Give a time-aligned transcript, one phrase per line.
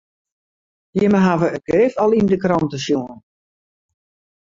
[0.99, 3.17] Jimme hawwe it grif al yn de krante sjoen.